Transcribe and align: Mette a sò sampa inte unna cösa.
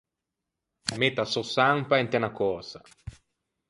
Mette 0.97 1.21
a 1.21 1.25
sò 1.31 1.41
sampa 1.53 1.95
inte 2.03 2.17
unna 2.19 2.35
cösa. 2.39 2.79